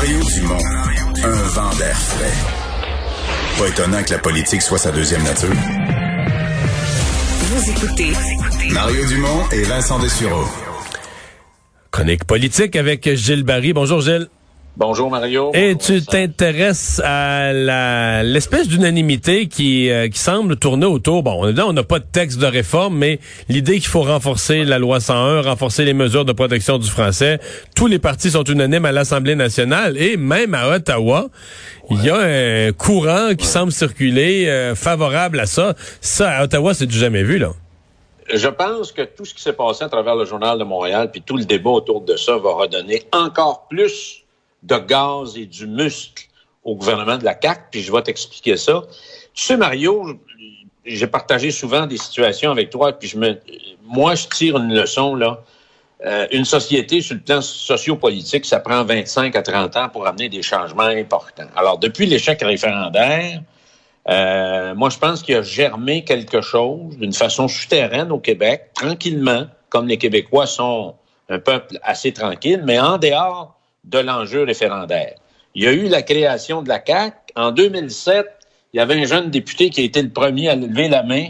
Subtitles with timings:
[0.00, 0.64] Mario Dumont,
[1.24, 2.32] un vent d'air frais.
[3.58, 5.52] Pas étonnant que la politique soit sa deuxième nature.
[7.42, 8.12] Vous écoutez
[8.72, 10.46] Mario Dumont et Vincent Dessureau.
[11.90, 13.74] Chronique politique avec Gilles Barry.
[13.74, 14.28] Bonjour Gilles.
[14.76, 15.50] Bonjour Mario.
[15.52, 21.22] Et tu t'intéresses à la l'espèce d'unanimité qui euh, qui semble tourner autour.
[21.22, 24.78] Bon, là on n'a pas de texte de réforme, mais l'idée qu'il faut renforcer la
[24.78, 27.40] loi 101, renforcer les mesures de protection du français.
[27.74, 31.28] Tous les partis sont unanimes à l'Assemblée nationale et même à Ottawa,
[31.90, 35.74] il y a un courant qui semble circuler euh, favorable à ça.
[36.00, 37.50] Ça à Ottawa, c'est du jamais vu là.
[38.32, 41.20] Je pense que tout ce qui s'est passé à travers le journal de Montréal puis
[41.20, 44.19] tout le débat autour de ça va redonner encore plus
[44.62, 46.26] de gaz et du muscle
[46.64, 48.82] au gouvernement de la CAQ, puis je vais t'expliquer ça.
[49.32, 50.20] Tu sais, Mario,
[50.84, 53.38] j'ai partagé souvent des situations avec toi, puis je me,
[53.84, 55.42] moi, je tire une leçon, là.
[56.06, 60.30] Euh, une société, sur le plan sociopolitique, ça prend 25 à 30 ans pour amener
[60.30, 61.48] des changements importants.
[61.56, 63.42] Alors, depuis l'échec référendaire,
[64.08, 69.46] euh, moi, je pense qu'il a germé quelque chose d'une façon souterraine au Québec, tranquillement,
[69.68, 70.94] comme les Québécois sont
[71.28, 75.14] un peuple assez tranquille, mais en dehors de l'enjeu référendaire.
[75.54, 77.32] Il y a eu la création de la CAC.
[77.36, 78.26] En 2007,
[78.72, 81.28] il y avait un jeune député qui a été le premier à lever la main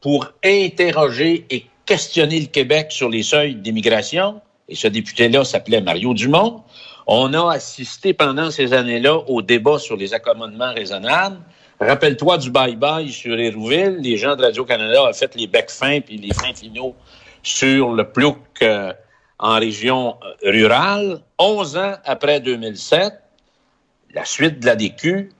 [0.00, 4.40] pour interroger et questionner le Québec sur les seuils d'immigration.
[4.68, 6.62] Et ce député-là s'appelait Mario Dumont.
[7.06, 11.38] On a assisté pendant ces années-là au débat sur les accommodements raisonnables.
[11.80, 13.98] Rappelle-toi du bye-bye sur Hérouville.
[14.00, 16.94] Les gens de Radio-Canada ont fait les becs fins puis les fins finaux
[17.42, 18.92] sur le plouc euh,
[19.40, 21.20] en région euh, rurale.
[21.38, 23.14] 11 ans après 2007,
[24.14, 25.32] la suite de la DQ,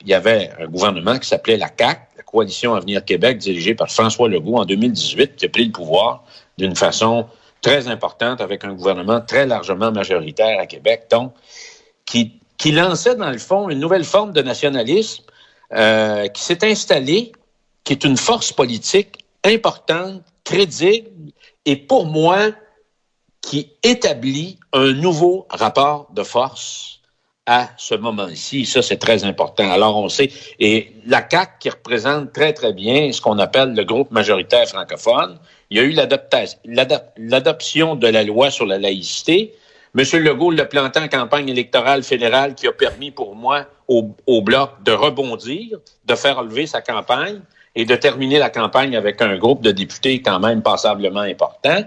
[0.00, 3.90] il y avait un gouvernement qui s'appelait la CAC, la Coalition Avenir Québec, dirigée par
[3.90, 6.24] François Legault en 2018, qui a pris le pouvoir
[6.58, 7.26] d'une façon
[7.60, 11.32] très importante avec un gouvernement très largement majoritaire à Québec, donc
[12.04, 15.24] qui, qui lançait dans le fond une nouvelle forme de nationalisme
[15.72, 17.32] euh, qui s'est installée,
[17.84, 21.08] qui est une force politique importante, crédible,
[21.64, 22.50] et pour moi,
[23.42, 27.00] qui établit un nouveau rapport de force
[27.46, 28.64] à ce moment-ci.
[28.66, 29.68] Ça, c'est très important.
[29.70, 30.30] Alors, on sait,
[30.60, 35.38] et la CAC qui représente très, très bien ce qu'on appelle le groupe majoritaire francophone,
[35.70, 35.94] il y a eu
[37.16, 39.54] l'adoption de la loi sur la laïcité.
[39.98, 40.04] M.
[40.22, 44.82] Legault l'a planté en campagne électorale fédérale qui a permis pour moi au, au Bloc
[44.84, 47.40] de rebondir, de faire relever sa campagne
[47.74, 51.82] et de terminer la campagne avec un groupe de députés quand même passablement important.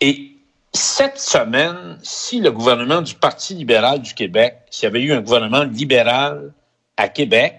[0.00, 0.37] Et
[0.78, 5.20] cette semaine, si le gouvernement du Parti libéral du Québec, s'il y avait eu un
[5.20, 6.52] gouvernement libéral
[6.96, 7.54] à Québec,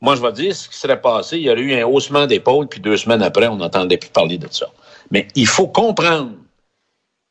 [0.00, 1.38] moi, je vais dire ce qui serait passé.
[1.38, 4.38] Il y aurait eu un haussement d'épaule, puis deux semaines après, on n'entendait plus parler
[4.38, 4.66] de ça.
[5.10, 6.32] Mais il faut comprendre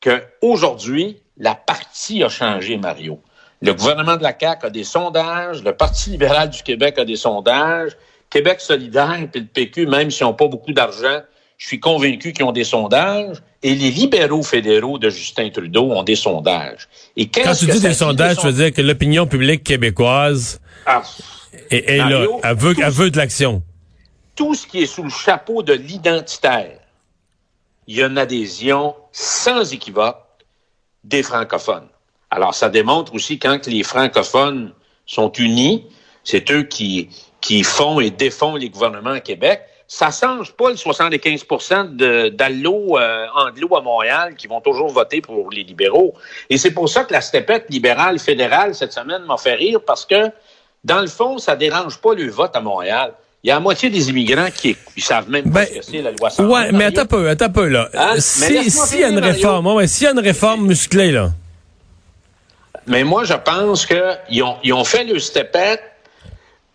[0.01, 3.19] qu'aujourd'hui, la partie a changé, Mario.
[3.62, 7.16] Le gouvernement de la CAQ a des sondages, le Parti libéral du Québec a des
[7.16, 7.95] sondages,
[8.29, 11.22] Québec solidaire puis le PQ, même s'ils n'ont pas beaucoup d'argent,
[11.63, 13.38] je suis convaincu qu'ils ont des sondages.
[13.62, 16.90] Et les libéraux fédéraux de Justin Trudeau ont des sondages.
[17.16, 21.03] Et Quand tu dis des sondages, tu veux dire que l'opinion publique québécoise ah,
[21.72, 23.63] est, là, elle veut, de l'action.
[24.35, 26.79] Tout ce qui est sous le chapeau de l'identitaire,
[27.88, 30.19] il y a une adhésion sans équivoque
[31.06, 31.88] des francophones.
[32.30, 34.74] Alors, ça démontre aussi quand les francophones
[35.06, 35.85] sont unis,
[36.25, 37.07] c'est eux qui,
[37.40, 43.25] qui font et défont les gouvernements à Québec ça change pas le 75% d'allo euh,
[43.35, 46.13] anglo à Montréal qui vont toujours voter pour les libéraux.
[46.49, 50.05] Et c'est pour ça que la stepette libérale fédérale cette semaine m'a fait rire parce
[50.05, 50.31] que
[50.83, 53.13] dans le fond, ça dérange pas le vote à Montréal.
[53.44, 55.85] Il y a la moitié des immigrants qui ne savent même pas ben, ce que
[55.85, 56.47] c'est la loi 101.
[56.47, 57.89] Ouais, mais attends un peu, attends un peu là.
[57.94, 58.15] Hein?
[58.17, 61.31] Si s'il y a une réforme, ouais, s'il y a une réforme musclée là.
[62.88, 65.81] Mais moi, je pense qu'ils ont, ils ont fait le stepette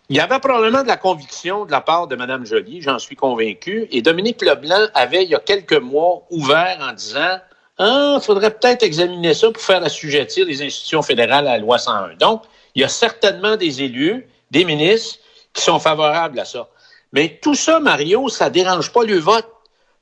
[0.09, 3.15] il y avait probablement de la conviction de la part de Mme Joly, j'en suis
[3.15, 3.87] convaincu.
[3.91, 7.39] Et Dominique Leblanc avait, il y a quelques mois, ouvert en disant
[7.77, 11.77] Ah, il faudrait peut-être examiner ça pour faire assujettir les institutions fédérales à la loi
[11.77, 12.15] 101.
[12.15, 15.19] Donc, il y a certainement des élus, des ministres
[15.53, 16.67] qui sont favorables à ça.
[17.13, 19.47] Mais tout ça, Mario, ça dérange pas le vote.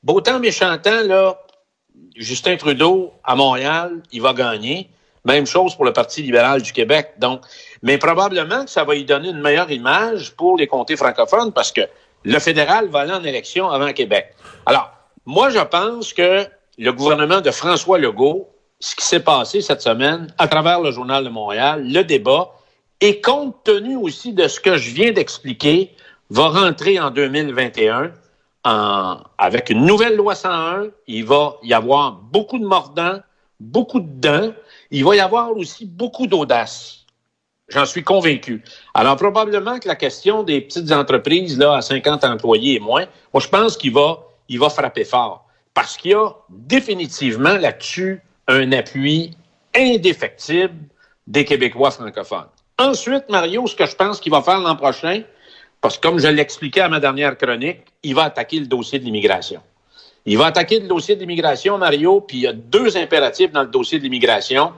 [0.02, 1.38] Beau temps, méchant temps, là,
[2.16, 4.88] Justin Trudeau, à Montréal, il va gagner.
[5.24, 7.14] Même chose pour le Parti libéral du Québec.
[7.18, 7.42] Donc,
[7.82, 11.72] mais probablement que ça va y donner une meilleure image pour les comtés francophones parce
[11.72, 11.82] que
[12.24, 14.34] le fédéral va aller en élection avant Québec.
[14.66, 14.90] Alors,
[15.26, 16.46] moi, je pense que
[16.78, 18.48] le gouvernement de François Legault,
[18.80, 22.52] ce qui s'est passé cette semaine à travers le Journal de Montréal, le débat,
[23.00, 25.94] et compte tenu aussi de ce que je viens d'expliquer,
[26.30, 28.12] va rentrer en 2021
[28.64, 30.88] en, avec une nouvelle loi 101.
[31.06, 33.20] Il va y avoir beaucoup de mordants,
[33.60, 34.52] beaucoup de dents.
[34.90, 37.04] Il va y avoir aussi beaucoup d'audace.
[37.68, 38.62] J'en suis convaincu.
[38.94, 43.04] Alors, probablement que la question des petites entreprises là, à 50 employés et moins,
[43.34, 45.46] moi, je pense qu'il va, il va frapper fort.
[45.74, 49.36] Parce qu'il y a définitivement là-dessus un appui
[49.76, 50.74] indéfectible
[51.26, 52.48] des Québécois francophones.
[52.78, 55.22] Ensuite, Mario, ce que je pense qu'il va faire l'an prochain,
[55.80, 59.04] parce que comme je l'expliquais à ma dernière chronique, il va attaquer le dossier de
[59.04, 59.60] l'immigration.
[60.26, 63.62] Il va attaquer le dossier de l'immigration, Mario, puis il y a deux impératifs dans
[63.62, 64.72] le dossier de l'immigration.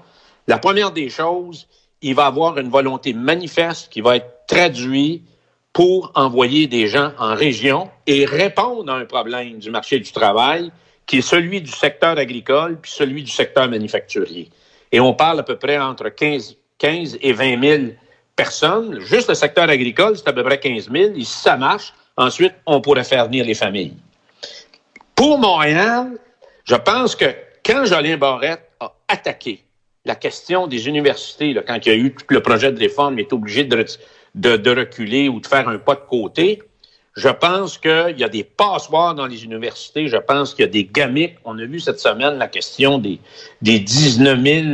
[0.47, 1.67] La première des choses,
[2.03, 5.25] il va avoir une volonté manifeste qui va être traduite
[5.73, 10.73] pour envoyer des gens en région et répondre à un problème du marché du travail
[11.07, 14.51] qui est celui du secteur agricole puis celui du secteur manufacturier.
[14.93, 17.83] Et on parle à peu près entre 15, 15 et 20 000
[18.35, 19.01] personnes.
[19.01, 21.13] Juste le secteur agricole, c'est à peu près 15 000.
[21.15, 23.95] Et si ça marche, ensuite, on pourrait faire venir les familles.
[25.21, 26.13] Pour Montréal,
[26.65, 27.27] je pense que
[27.63, 29.63] quand Jolien Barrette a attaqué
[30.07, 33.19] la question des universités, là, quand il y a eu tout le projet de réforme,
[33.19, 33.85] il est obligé de,
[34.35, 36.63] de, de, reculer ou de faire un pas de côté.
[37.19, 40.09] Je pense qu'il y a des passoires dans les universités.
[40.09, 41.37] Je pense qu'il y a des gamiques.
[41.45, 43.21] On a vu cette semaine la question des,
[43.61, 44.67] des 19 000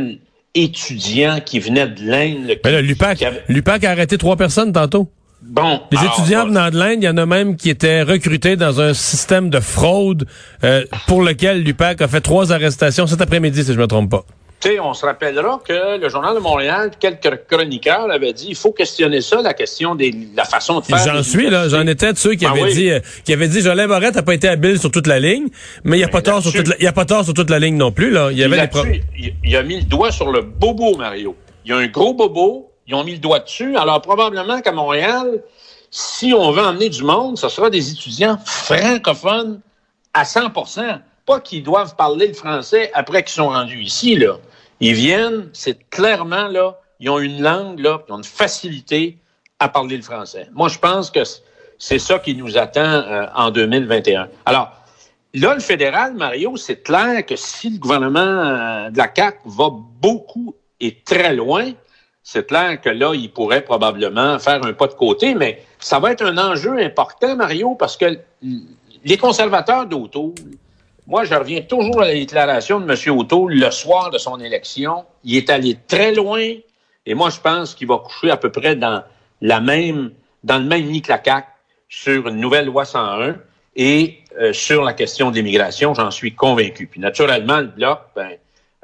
[0.55, 2.57] étudiants qui venaient de l'Inde.
[2.63, 3.85] Ben l'UPAC, avait...
[3.85, 5.09] a arrêté trois personnes tantôt.
[5.41, 5.81] Bon.
[5.91, 8.93] Les étudiants venant de l'Inde, il y en a même qui étaient recrutés dans un
[8.93, 10.25] système de fraude
[10.63, 14.25] euh, pour lequel l'UPAC a fait trois arrestations cet après-midi, si je me trompe pas.
[14.59, 18.55] Tu sais, on se rappellera que le Journal de Montréal, quelques chroniqueurs avaient dit il
[18.55, 20.97] faut questionner ça, la question de la façon de faire.
[20.97, 21.69] J'en suis, là.
[21.69, 24.23] J'en étais de ceux qui ah avaient dit, euh, qui avaient dit, Jolin Barrette n'a
[24.23, 25.47] pas été habile sur toute la ligne,
[25.83, 27.59] mais il n'y a, pas tort sur toute la, a pas tort sur toute la
[27.59, 28.29] ligne non plus, là.
[28.31, 29.01] Il y avait des problèmes.
[29.43, 31.35] Il, a mis le doigt sur le bobo, Mario.
[31.63, 32.71] Il y a un gros bobo.
[32.87, 33.75] Ils ont mis le doigt dessus.
[33.77, 35.43] Alors, probablement qu'à Montréal,
[35.91, 39.61] si on veut emmener du monde, ce sera des étudiants francophones
[40.13, 44.37] à 100% pas qu'ils doivent parler le français après qu'ils sont rendus ici, là.
[44.79, 49.17] Ils viennent, c'est clairement, là, ils ont une langue, là, ils ont une facilité
[49.59, 50.47] à parler le français.
[50.53, 51.19] Moi, je pense que
[51.77, 54.29] c'est ça qui nous attend euh, en 2021.
[54.45, 54.71] Alors,
[55.33, 59.69] là, le fédéral, Mario, c'est clair que si le gouvernement euh, de la CAQ va
[59.69, 61.71] beaucoup et très loin,
[62.29, 66.11] c'est clair que là, il pourrait probablement faire un pas de côté, mais ça va
[66.11, 68.19] être un enjeu important, Mario, parce que
[69.05, 70.35] les conservateurs d'auto,
[71.07, 73.17] moi, je reviens toujours à la déclaration de M.
[73.17, 75.05] Auto le soir de son élection.
[75.23, 76.43] Il est allé très loin
[77.05, 79.03] et moi, je pense qu'il va coucher à peu près dans
[79.39, 80.11] la même,
[80.43, 81.47] dans le même nid CAQ
[81.87, 83.37] sur une nouvelle loi 101
[83.77, 86.87] et euh, sur la question de l'immigration, j'en suis convaincu.
[86.87, 88.31] Puis naturellement, le bloc, ben,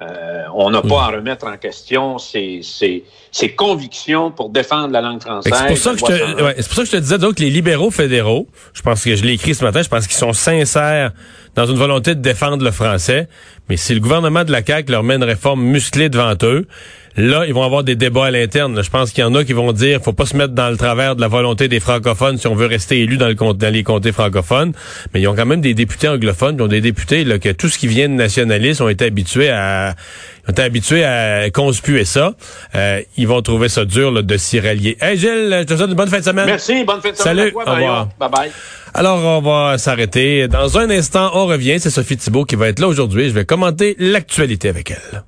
[0.02, 5.02] euh, on n'a pas à remettre en question ses, ses, ses, convictions pour défendre la
[5.02, 5.54] langue française.
[5.54, 7.52] C'est pour, ça que je te, ouais, pour ça que je te disais donc les
[7.52, 11.12] libéraux fédéraux, je pense que je l'ai écrit ce matin, je pense qu'ils sont sincères
[11.54, 13.28] dans une volonté de défendre le français.
[13.70, 16.68] Mais si le gouvernement de la CAQ leur met une réforme musclée devant eux,
[17.16, 18.82] là, ils vont avoir des débats à l'interne.
[18.84, 20.78] Je pense qu'il y en a qui vont dire faut pas se mettre dans le
[20.78, 23.84] travers de la volonté des francophones si on veut rester élu dans, le, dans les
[23.84, 24.74] comtés francophones.
[25.14, 27.70] Mais ils ont quand même des députés anglophones, ils ont des députés là, que tout
[27.70, 29.96] ce qui vient de nationalistes ont été habitués à
[30.48, 32.34] ont été habitués à conspuer ça.
[32.76, 34.98] Euh, ils vont trouver ça dur là, de s'y rallier.
[35.02, 36.46] Hey Gilles, je te souhaite une bonne fin de semaine.
[36.46, 37.38] Merci, bonne fin de semaine.
[37.38, 38.10] Salut, au revoir.
[38.20, 38.52] Bye bye.
[38.94, 40.48] Alors, on va s'arrêter.
[40.48, 41.80] Dans un instant, on revient.
[41.80, 43.30] C'est Sophie Thibault qui va être là aujourd'hui.
[43.30, 45.24] Je vais commenter l'actualité avec elle.